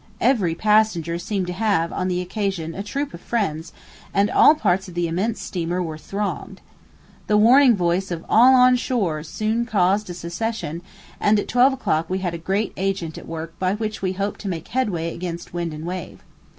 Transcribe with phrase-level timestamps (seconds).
[0.19, 3.71] Every passenger seemed to have, on the occasion, a troop of friends,
[4.15, 6.59] and all parts of the immense steamer were thronged.
[7.27, 10.81] The warning voice of "all on shore" soon caused a secession,
[11.19, 14.39] and at twelve o'clock we had the great agent at work by which we hoped
[14.41, 16.23] to make headway against wind and wave.